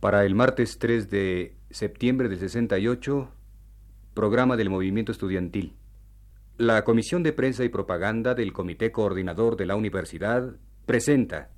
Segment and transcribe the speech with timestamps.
[0.00, 3.28] Para el martes 3 de septiembre del 68,
[4.14, 5.74] programa del movimiento estudiantil.
[6.56, 10.54] La Comisión de Prensa y Propaganda del Comité Coordinador de la Universidad
[10.86, 11.50] presenta.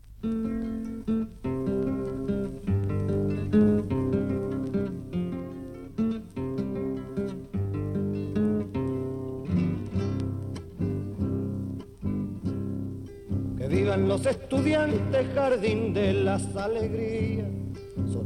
[13.58, 17.59] Que vivan los estudiantes, jardín de las alegrías.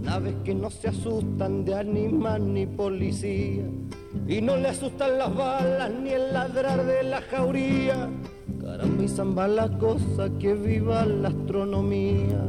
[0.05, 3.65] Son aves que no se asustan de animal ni policía.
[4.29, 8.11] Y no le asustan las balas ni el ladrar de la jauría.
[8.61, 12.43] Caramba y zamba la cosa que viva la astronomía.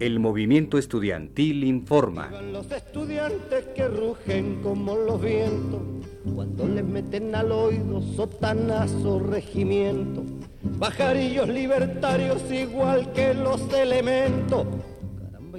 [0.00, 2.30] El movimiento estudiantil informa.
[2.52, 5.80] Los estudiantes que rugen como los vientos.
[6.34, 10.24] Cuando les meten al oído sotanazo regimiento.
[10.62, 14.66] Bajarillos libertarios igual que los elementos.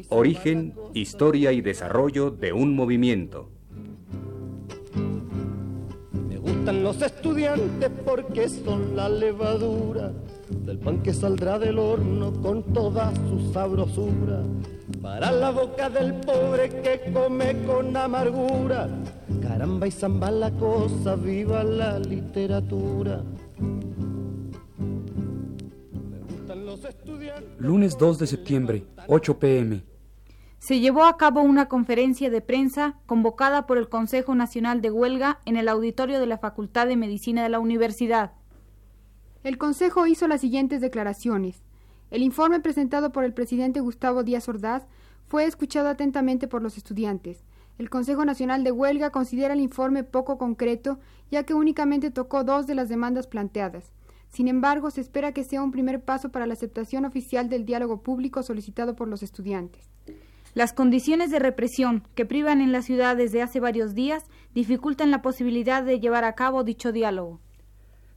[0.09, 3.49] Origen, historia y desarrollo de un movimiento.
[6.27, 10.13] Me gustan los estudiantes porque son la levadura
[10.49, 14.43] del pan que saldrá del horno con toda su sabrosura.
[15.01, 18.89] Para la boca del pobre que come con amargura.
[19.41, 23.23] Caramba y zamba la cosa, viva la literatura.
[26.09, 27.49] Me gustan los estudiantes.
[27.59, 29.83] Lunes 2 de septiembre, 8 pm.
[30.59, 35.39] Se llevó a cabo una conferencia de prensa convocada por el Consejo Nacional de Huelga
[35.45, 38.33] en el auditorio de la Facultad de Medicina de la Universidad.
[39.43, 41.63] El Consejo hizo las siguientes declaraciones.
[42.11, 44.85] El informe presentado por el presidente Gustavo Díaz Ordaz
[45.27, 47.45] fue escuchado atentamente por los estudiantes.
[47.77, 50.99] El Consejo Nacional de Huelga considera el informe poco concreto,
[51.31, 53.93] ya que únicamente tocó dos de las demandas planteadas.
[54.27, 58.01] Sin embargo, se espera que sea un primer paso para la aceptación oficial del diálogo
[58.03, 59.89] público solicitado por los estudiantes.
[60.59, 65.21] Las condiciones de represión que privan en la ciudad desde hace varios días dificultan la
[65.21, 67.39] posibilidad de llevar a cabo dicho diálogo.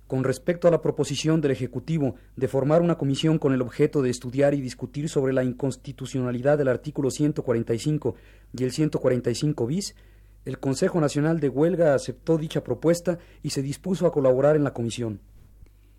[0.09, 4.11] Con respecto a la proposición del Ejecutivo de formar una comisión con el objeto de
[4.11, 8.17] estudiar y discutir sobre la inconstitucionalidad del artículo 145
[8.59, 9.95] y el 145 bis,
[10.45, 14.73] el Consejo Nacional de Huelga aceptó dicha propuesta y se dispuso a colaborar en la
[14.73, 15.21] comisión.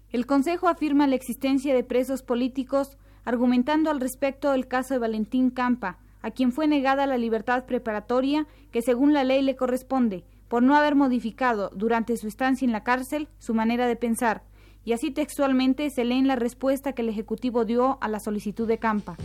[0.09, 5.49] El Consejo afirma la existencia de presos políticos, argumentando al respecto el caso de Valentín
[5.49, 10.63] Campa, a quien fue negada la libertad preparatoria que según la ley le corresponde, por
[10.63, 14.43] no haber modificado durante su estancia en la cárcel su manera de pensar,
[14.85, 18.67] y así textualmente se lee en la respuesta que el Ejecutivo dio a la solicitud
[18.67, 19.15] de Campa.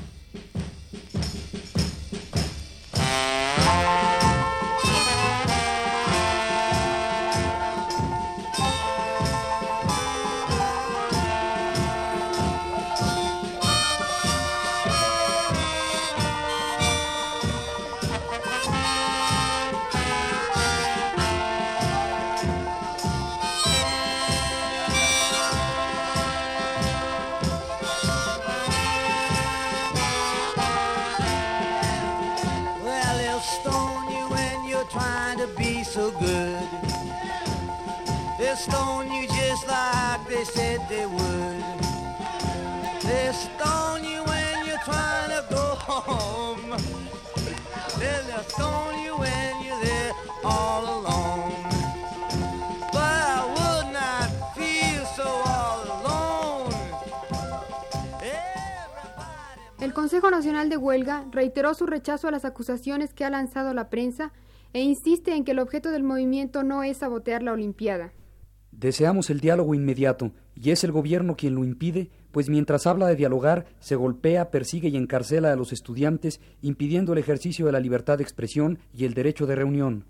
[38.58, 41.64] Stone you just like they said they would.
[43.02, 46.76] They'll stone you when to go home.
[47.98, 49.48] They'll stone you when
[50.44, 51.52] all.
[52.92, 56.74] But I would not feel so all alone.
[59.80, 63.88] El Consejo Nacional de Huelga reiteró su rechazo a las acusaciones que ha lanzado la
[63.88, 64.32] prensa
[64.72, 68.12] e insiste en que el objeto del movimiento no es sabotear la Olimpiada.
[68.78, 73.16] Deseamos el diálogo inmediato, y es el gobierno quien lo impide, pues mientras habla de
[73.16, 78.19] dialogar, se golpea, persigue y encarcela a los estudiantes, impidiendo el ejercicio de la libertad
[78.19, 80.05] de expresión y el derecho de reunión.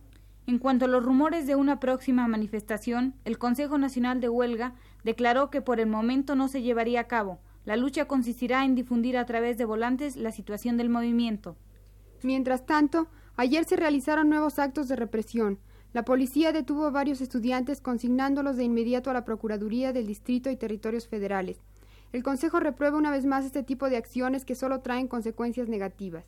[0.47, 5.49] En cuanto a los rumores de una próxima manifestación, el Consejo Nacional de Huelga declaró
[5.49, 7.39] que por el momento no se llevaría a cabo.
[7.65, 11.57] La lucha consistirá en difundir a través de volantes la situación del movimiento.
[12.23, 15.59] Mientras tanto, ayer se realizaron nuevos actos de represión.
[15.95, 20.57] La policía detuvo a varios estudiantes consignándolos de inmediato a la Procuraduría del Distrito y
[20.57, 21.61] Territorios Federales.
[22.13, 26.25] El Consejo reprueba una vez más este tipo de acciones que solo traen consecuencias negativas.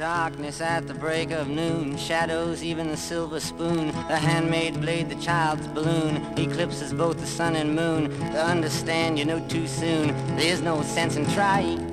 [0.00, 5.14] Darkness at the break of noon, shadows, even the silver spoon, the handmade blade, the
[5.16, 8.08] child's balloon, eclipses both the sun and moon.
[8.32, 11.89] To understand, you know too soon, there's no sense in trying.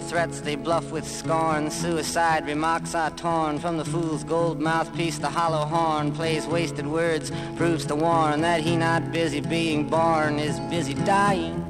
[0.00, 1.70] Threats they bluff with scorn.
[1.70, 5.18] Suicide remarks are torn from the fool's gold mouthpiece.
[5.18, 10.38] The hollow horn plays wasted words, proves to warn that he not busy being born
[10.38, 11.62] is busy dying.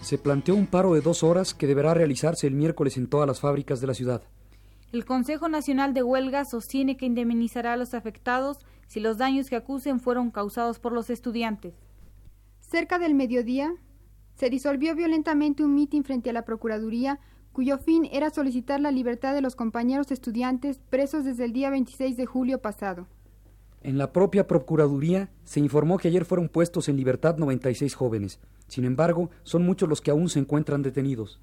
[0.00, 3.40] Se planteó un paro de dos horas que deberá realizarse el miércoles en todas las
[3.40, 4.22] fábricas de la ciudad.
[4.92, 9.56] El Consejo Nacional de Huelga sostiene que indemnizará a los afectados si los daños que
[9.56, 11.74] acusen fueron causados por los estudiantes.
[12.68, 13.76] Cerca del mediodía,
[14.34, 17.20] se disolvió violentamente un mitin frente a la Procuraduría,
[17.52, 22.16] cuyo fin era solicitar la libertad de los compañeros estudiantes presos desde el día 26
[22.16, 23.06] de julio pasado.
[23.82, 28.40] En la propia Procuraduría se informó que ayer fueron puestos en libertad 96 jóvenes.
[28.66, 31.38] Sin embargo, son muchos los que aún se encuentran detenidos.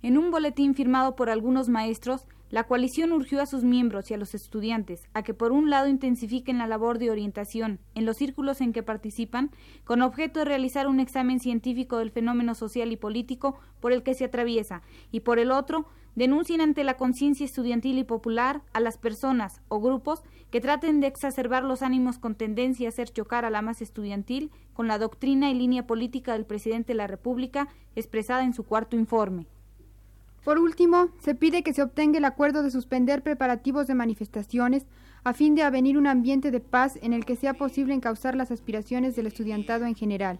[0.00, 4.16] En un boletín firmado por algunos maestros, la coalición urgió a sus miembros y a
[4.16, 8.60] los estudiantes a que por un lado intensifiquen la labor de orientación en los círculos
[8.60, 9.50] en que participan,
[9.84, 14.14] con objeto de realizar un examen científico del fenómeno social y político por el que
[14.14, 18.98] se atraviesa, y por el otro, denuncien ante la conciencia estudiantil y popular a las
[18.98, 23.50] personas o grupos que traten de exacerbar los ánimos con tendencia a hacer chocar a
[23.50, 28.44] la masa estudiantil con la doctrina y línea política del presidente de la República expresada
[28.44, 29.48] en su cuarto informe.
[30.44, 34.86] Por último, se pide que se obtenga el acuerdo de suspender preparativos de manifestaciones
[35.24, 38.50] a fin de avenir un ambiente de paz en el que sea posible encauzar las
[38.50, 40.38] aspiraciones del estudiantado en general.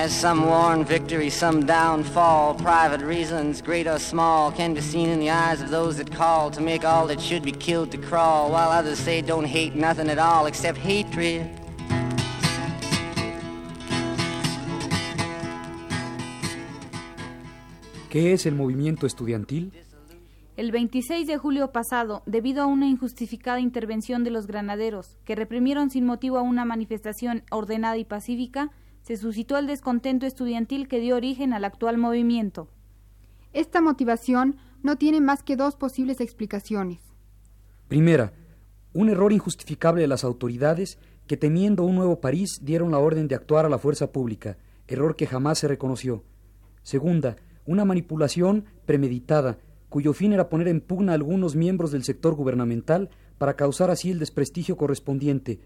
[0.00, 5.20] As some worn victory, some downfall, private reasons, great or small, can be seen in
[5.20, 8.50] the eyes of those that call to make all that should be killed to crawl,
[8.50, 11.46] while others say don't hate nothing at all except hatred.
[18.08, 19.70] ¿Qué es el movimiento estudiantil?
[20.56, 25.90] El 26 de julio pasado, debido a una injustificada intervención de los granaderos, que reprimieron
[25.90, 28.70] sin motivo a una manifestación ordenada y pacífica,
[29.10, 32.68] se suscitó el descontento estudiantil que dio origen al actual movimiento.
[33.52, 37.00] Esta motivación no tiene más que dos posibles explicaciones.
[37.88, 38.32] Primera,
[38.92, 43.34] un error injustificable de las autoridades que temiendo un nuevo París dieron la orden de
[43.34, 46.22] actuar a la fuerza pública, error que jamás se reconoció.
[46.84, 47.34] Segunda,
[47.66, 49.58] una manipulación premeditada,
[49.88, 54.12] cuyo fin era poner en pugna a algunos miembros del sector gubernamental para causar así
[54.12, 55.58] el desprestigio correspondiente.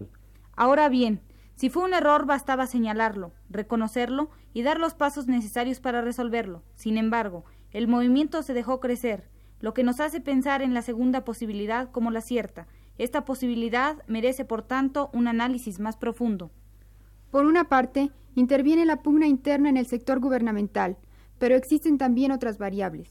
[0.55, 1.21] Ahora bien,
[1.55, 6.63] si fue un error, bastaba señalarlo, reconocerlo y dar los pasos necesarios para resolverlo.
[6.75, 9.29] Sin embargo, el movimiento se dejó crecer,
[9.61, 12.67] lo que nos hace pensar en la segunda posibilidad como la cierta.
[12.97, 16.51] Esta posibilidad merece, por tanto, un análisis más profundo.
[17.31, 20.97] Por una parte, interviene la pugna interna en el sector gubernamental,
[21.39, 23.09] pero existen también otras variables.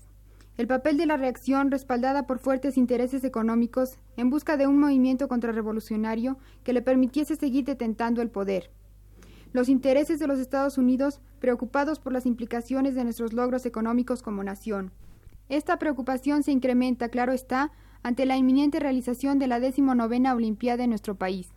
[0.57, 5.27] El papel de la reacción, respaldada por fuertes intereses económicos, en busca de un movimiento
[5.27, 8.71] contrarrevolucionario que le permitiese seguir detentando el poder.
[9.53, 14.45] Los intereses de los Estados Unidos, preocupados por las implicaciones de nuestros logros económicos como
[14.45, 14.93] nación.
[15.49, 17.73] Esta preocupación se incrementa, claro está,
[18.05, 21.49] ante la inminente realización de la decimonovena Olimpiada en nuestro país.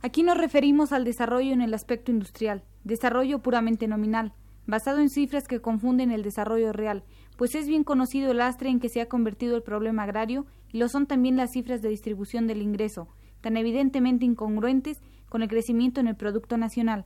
[0.00, 4.32] Aquí nos referimos al desarrollo en el aspecto industrial, desarrollo puramente nominal,
[4.66, 7.04] basado en cifras que confunden el desarrollo real,
[7.36, 10.78] pues es bien conocido el lastre en que se ha convertido el problema agrario y
[10.78, 13.08] lo son también las cifras de distribución del ingreso,
[13.40, 17.04] tan evidentemente incongruentes con el crecimiento en el Producto Nacional.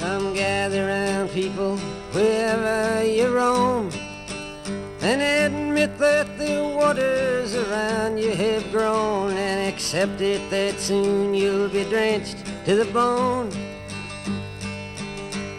[0.00, 1.76] Come gather round people
[2.12, 3.88] wherever you roam
[5.02, 11.68] and admit that the waters around you have grown and accept it that soon you'll
[11.68, 13.50] be drenched to the bone.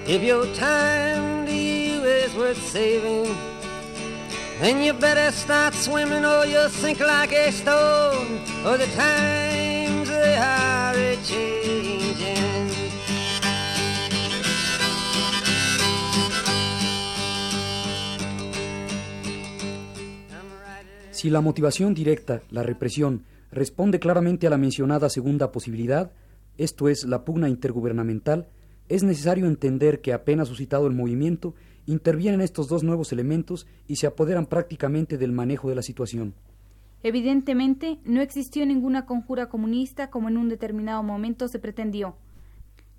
[0.09, 3.27] If your time is worth saving,
[4.61, 8.39] then you better start swimming or you'll sink like a stone.
[8.65, 11.97] Or the times are changing.
[21.11, 26.11] Si la motivación directa, la represión, responde claramente a la mencionada segunda posibilidad,
[26.57, 28.47] esto es, la pugna intergubernamental,
[28.89, 31.53] es necesario entender que apenas suscitado el movimiento,
[31.85, 36.33] intervienen estos dos nuevos elementos y se apoderan prácticamente del manejo de la situación.
[37.03, 42.15] Evidentemente, no existió ninguna conjura comunista como en un determinado momento se pretendió.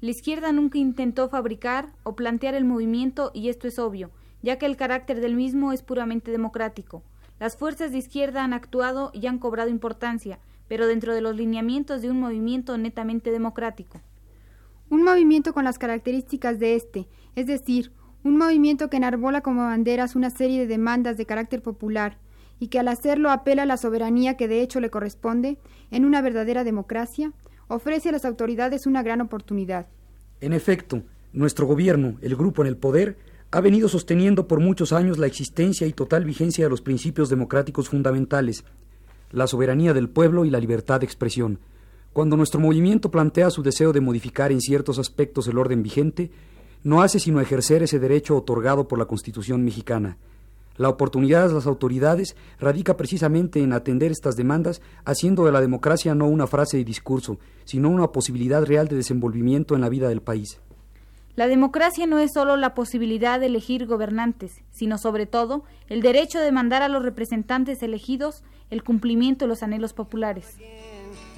[0.00, 4.10] La izquierda nunca intentó fabricar o plantear el movimiento y esto es obvio,
[4.42, 7.02] ya que el carácter del mismo es puramente democrático.
[7.40, 12.00] Las fuerzas de izquierda han actuado y han cobrado importancia, pero dentro de los lineamientos
[12.00, 14.00] de un movimiento netamente democrático.
[14.90, 17.92] Un movimiento con las características de este, es decir,
[18.24, 22.18] un movimiento que enarbola como banderas una serie de demandas de carácter popular
[22.58, 25.58] y que al hacerlo apela a la soberanía que de hecho le corresponde,
[25.90, 27.32] en una verdadera democracia,
[27.68, 29.86] ofrece a las autoridades una gran oportunidad.
[30.40, 31.02] En efecto,
[31.32, 33.16] nuestro gobierno, el grupo en el poder,
[33.50, 37.88] ha venido sosteniendo por muchos años la existencia y total vigencia de los principios democráticos
[37.88, 38.64] fundamentales,
[39.30, 41.58] la soberanía del pueblo y la libertad de expresión.
[42.12, 46.30] Cuando nuestro movimiento plantea su deseo de modificar en ciertos aspectos el orden vigente,
[46.82, 50.16] no hace sino ejercer ese derecho otorgado por la Constitución mexicana.
[50.76, 56.14] La oportunidad de las autoridades radica precisamente en atender estas demandas, haciendo de la democracia
[56.14, 60.22] no una frase de discurso, sino una posibilidad real de desenvolvimiento en la vida del
[60.22, 60.60] país.
[61.34, 66.40] La democracia no es solo la posibilidad de elegir gobernantes, sino sobre todo el derecho
[66.40, 70.56] de mandar a los representantes elegidos el cumplimiento de los anhelos populares.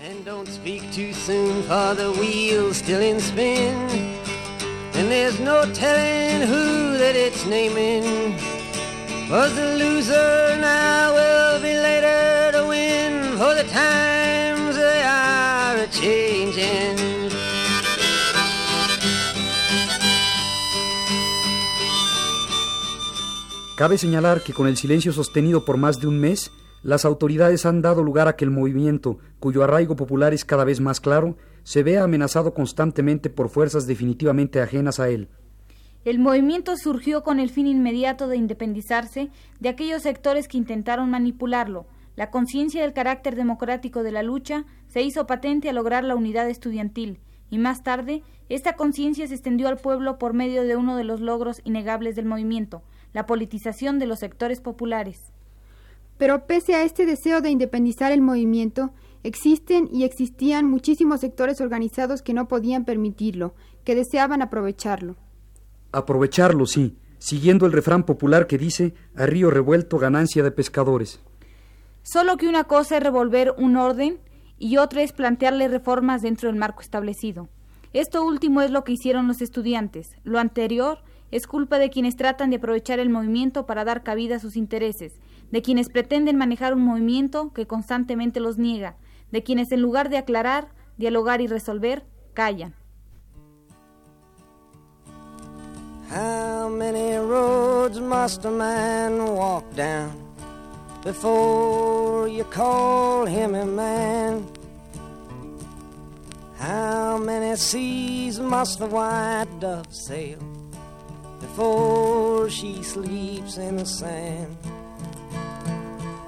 [0.03, 3.75] And don't speak too soon, for the wheel's still in spin.
[4.95, 8.35] And there's no telling who that it's naming.
[9.31, 15.87] Was the loser now will be later to win, for the times they are a
[15.89, 16.97] changing.
[23.77, 26.51] Cabe señalar que con el silencio sostenido por más de un mes,
[26.83, 30.81] las autoridades han dado lugar a que el movimiento, cuyo arraigo popular es cada vez
[30.81, 35.29] más claro, se vea amenazado constantemente por fuerzas definitivamente ajenas a él.
[36.07, 39.29] El movimiento surgió con el fin inmediato de independizarse
[39.61, 41.87] de aquellos sectores que intentaron manipularlo.
[42.17, 46.49] La conciencia del carácter democrático de la lucha se hizo patente al lograr la unidad
[46.49, 47.21] estudiantil,
[47.51, 51.21] y más tarde esta conciencia se extendió al pueblo por medio de uno de los
[51.21, 52.83] logros innegables del movimiento,
[53.13, 55.33] la politización de los sectores populares.
[56.21, 62.21] Pero pese a este deseo de independizar el movimiento, existen y existían muchísimos sectores organizados
[62.21, 65.17] que no podían permitirlo, que deseaban aprovecharlo.
[65.93, 71.21] Aprovecharlo, sí, siguiendo el refrán popular que dice a río revuelto ganancia de pescadores.
[72.03, 74.19] Solo que una cosa es revolver un orden
[74.59, 77.49] y otra es plantearle reformas dentro del marco establecido.
[77.95, 80.09] Esto último es lo que hicieron los estudiantes.
[80.25, 80.99] Lo anterior
[81.31, 85.15] es culpa de quienes tratan de aprovechar el movimiento para dar cabida a sus intereses,
[85.51, 88.97] de quienes pretenden manejar un movimiento que constantemente los niega,
[89.31, 92.05] de quienes en lugar de aclarar, dialogar y resolver,
[92.35, 92.75] callan.
[96.11, 100.11] How many roads must a man walk down
[101.05, 104.45] before you call him a man?
[106.59, 110.39] How many seas must the white dove sail
[111.41, 114.57] before she sleeps in the sand?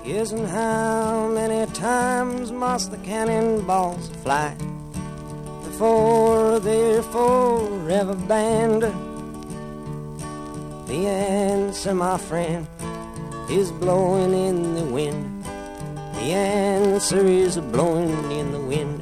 [0.05, 4.53] And how many times must the cannonballs fly
[5.63, 8.83] before they're forever banned?
[10.89, 12.67] The answer, my friend,
[13.49, 15.45] is blowing in the wind.
[16.15, 19.01] The answer is blowing in the wind.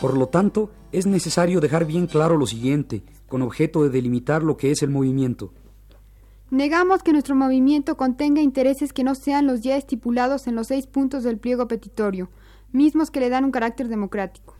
[0.00, 4.56] Por lo tanto, es necesario dejar bien claro lo siguiente, con objeto de delimitar lo
[4.56, 5.52] que es el movimiento.
[6.50, 10.86] Negamos que nuestro movimiento contenga intereses que no sean los ya estipulados en los seis
[10.86, 12.28] puntos del pliego petitorio,
[12.70, 14.54] mismos que le dan un carácter democrático.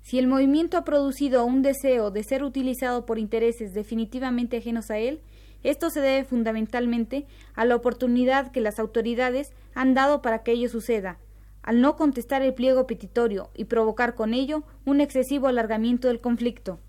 [0.00, 4.96] Si el movimiento ha producido un deseo de ser utilizado por intereses definitivamente ajenos a
[4.96, 5.20] él,
[5.62, 10.70] esto se debe fundamentalmente a la oportunidad que las autoridades han dado para que ello
[10.70, 11.18] suceda,
[11.62, 16.80] al no contestar el pliego petitorio y provocar con ello un excesivo alargamiento del conflicto.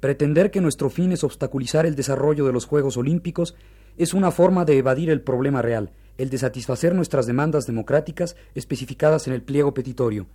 [0.00, 3.54] Pretender que nuestro fin es obstaculizar el desarrollo de los Juegos Olímpicos
[3.98, 9.26] es una forma de evadir el problema real, el de satisfacer nuestras demandas democráticas especificadas
[9.26, 10.26] en el pliego petitorio.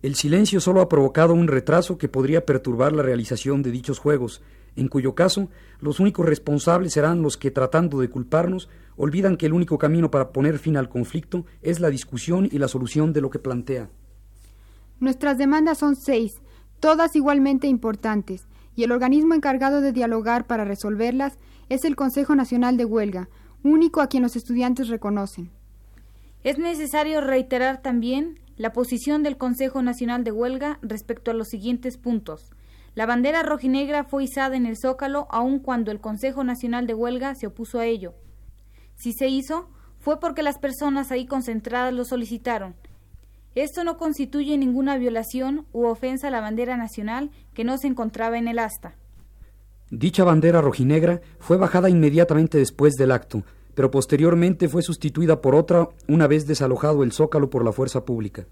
[0.00, 4.42] El silencio solo ha provocado un retraso que podría perturbar la realización de dichos Juegos,
[4.76, 5.48] en cuyo caso
[5.80, 10.30] los únicos responsables serán los que, tratando de culparnos, olvidan que el único camino para
[10.30, 13.88] poner fin al conflicto es la discusión y la solución de lo que plantea.
[15.00, 16.40] Nuestras demandas son seis,
[16.78, 21.38] todas igualmente importantes, y el organismo encargado de dialogar para resolverlas
[21.68, 23.28] es el Consejo Nacional de Huelga,
[23.62, 25.50] único a quien los estudiantes reconocen.
[26.42, 31.96] Es necesario reiterar también la posición del Consejo Nacional de Huelga respecto a los siguientes
[31.96, 32.50] puntos.
[32.94, 37.34] La bandera rojinegra fue izada en el Zócalo aun cuando el Consejo Nacional de Huelga
[37.34, 38.14] se opuso a ello.
[38.94, 42.76] Si se hizo, fue porque las personas ahí concentradas lo solicitaron.
[43.54, 48.36] Esto no constituye ninguna violación u ofensa a la bandera nacional que no se encontraba
[48.36, 48.96] en el asta.
[49.90, 53.44] Dicha bandera rojinegra fue bajada inmediatamente después del acto,
[53.74, 58.46] pero posteriormente fue sustituida por otra una vez desalojado el zócalo por la fuerza pública.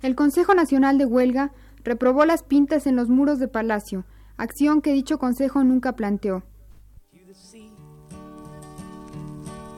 [0.00, 1.52] El Consejo Nacional de Huelga
[1.84, 4.04] reprobó las pintas en los muros de Palacio,
[4.38, 6.44] acción que dicho Consejo nunca planteó.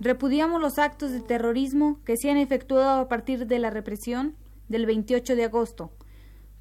[0.00, 4.36] Repudiamos los actos de terrorismo que se han efectuado a partir de la represión
[4.68, 5.92] del 28 de agosto,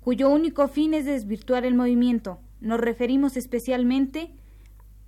[0.01, 2.39] cuyo único fin es desvirtuar el movimiento.
[2.59, 4.31] Nos referimos especialmente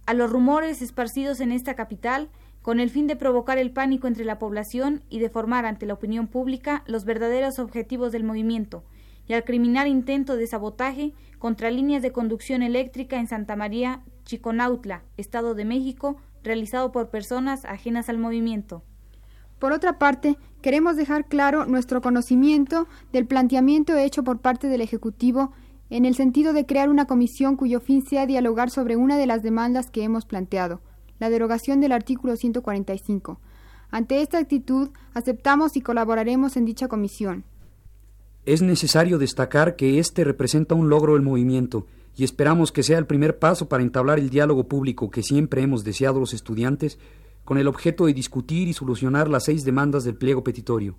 [0.06, 2.30] a los rumores esparcidos en esta capital
[2.62, 5.94] con el fin de provocar el pánico entre la población y de formar ante la
[5.94, 8.84] opinión pública los verdaderos objetivos del movimiento,
[9.28, 15.04] y al criminal intento de sabotaje contra líneas de conducción eléctrica en Santa María, Chiconautla,
[15.18, 18.84] Estado de México, realizado por personas ajenas al movimiento.
[19.60, 25.52] Por otra parte, queremos dejar claro nuestro conocimiento del planteamiento hecho por parte del Ejecutivo
[25.90, 29.44] en el sentido de crear una comisión cuyo fin sea dialogar sobre una de las
[29.44, 30.82] demandas que hemos planteado,
[31.20, 33.40] la derogación del artículo 145.
[33.92, 37.46] Ante esta actitud, aceptamos y colaboraremos en dicha comisión.
[38.46, 43.08] Es necesario destacar que este representa un logro del movimiento y esperamos que sea el
[43.08, 47.00] primer paso para entablar el diálogo público que siempre hemos deseado los estudiantes
[47.44, 50.96] con el objeto de discutir y solucionar las seis demandas del pliego petitorio.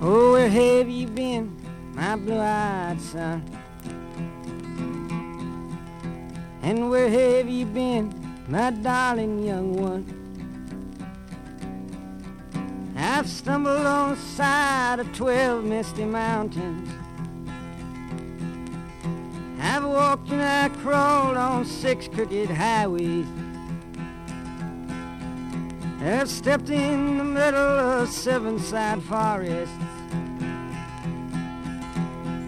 [0.00, 1.50] Oh, where have you been,
[1.94, 3.42] my blue-eyed son?
[6.62, 8.12] And where have you been,
[8.48, 10.21] my darling young one?
[12.96, 16.88] I've stumbled on the side of twelve misty mountains.
[19.60, 23.26] I've walked and I crawled on six crooked highways.
[26.02, 29.72] I've stepped in the middle of seven side forests.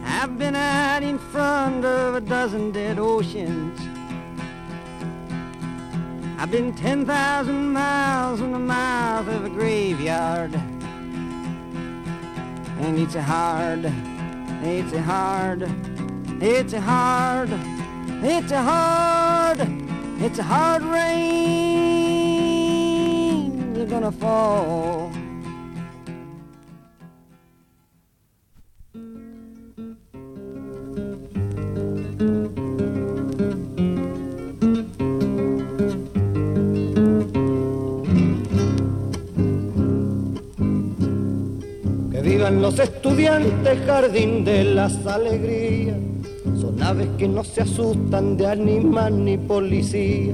[0.05, 3.94] I've been out in front of a dozen dead oceans.
[6.37, 10.53] I've been 10,000 miles from the mouth of a graveyard.
[12.81, 13.85] And it's a hard,
[14.63, 15.63] it's a hard,
[16.43, 17.51] it's a hard,
[18.23, 19.61] it's a hard,
[20.21, 21.45] it's a hard rain.
[23.77, 25.13] You're gonna fall.
[42.65, 45.99] Los estudiantes, jardín de las alegrías.
[46.59, 50.33] Son aves que no se asustan de animal ni policía.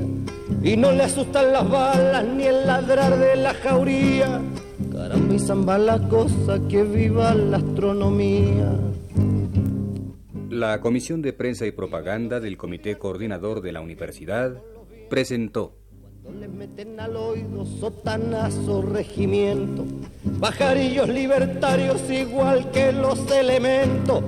[0.63, 4.41] Y no le asustan las balas ni el ladrar de la jauría.
[4.93, 8.79] Caramba y zamba la cosa, que viva la astronomía.
[10.51, 14.63] La Comisión de Prensa y Propaganda del Comité Coordinador de la Universidad
[15.09, 15.80] presentó
[16.29, 19.85] le meten al oído sotanazo regimiento,
[20.39, 24.23] bajarillos libertarios igual que los elementos.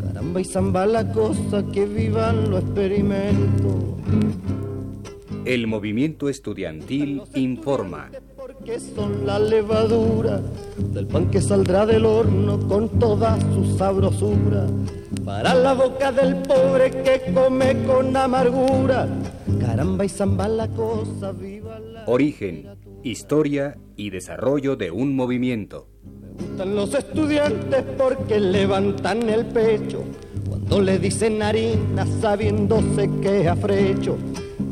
[0.00, 3.74] Caramba y zamba la cosa, que vivan los experimentos.
[5.44, 8.10] El movimiento estudiantil informa.
[8.36, 10.40] Porque son la levadura
[10.76, 14.66] del pan que saldrá del horno con toda su sabrosura.
[15.24, 19.08] Para la boca del pobre que come con amargura.
[19.66, 22.04] Caramba y zamba la cosa, viva la.
[22.06, 22.68] Origen,
[23.02, 25.88] historia y desarrollo de un movimiento.
[26.04, 30.04] Me gustan los estudiantes porque levantan el pecho
[30.48, 34.16] cuando le dicen harina sabiéndose que es afrecho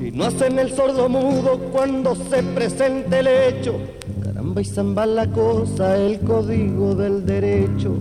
[0.01, 3.75] y no hacen el sordo mudo cuando se presente el hecho.
[4.23, 7.97] Caramba y zamba la cosa, el código del derecho.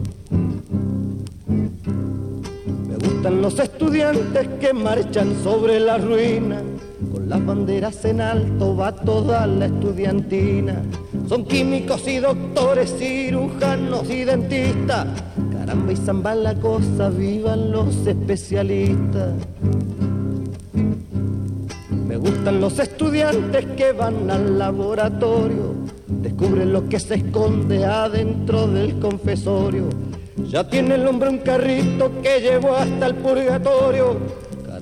[2.88, 6.62] Me gustan los estudiantes que marchan sobre la ruina.
[7.28, 10.82] Las banderas en alto va toda la estudiantina.
[11.28, 15.08] Son químicos y doctores, cirujanos y dentistas.
[15.52, 19.34] Caramba y zamba la cosa, vivan los especialistas.
[22.08, 25.74] Me gustan los estudiantes que van al laboratorio,
[26.08, 29.90] descubren lo que se esconde adentro del confesorio.
[30.48, 34.18] Ya tiene el hombre un carrito que llevó hasta el purgatorio.